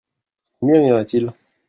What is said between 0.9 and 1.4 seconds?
en a-t-il?